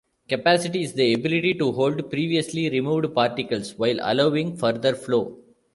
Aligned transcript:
"Capacity" 0.27 0.81
is 0.81 0.93
the 0.93 1.13
ability 1.13 1.53
to 1.53 1.71
"hold" 1.73 2.09
previously 2.09 2.71
removed 2.71 3.13
particles, 3.13 3.77
while 3.77 3.97
allowing 4.01 4.57
further 4.57 4.95
flow. 4.95 5.37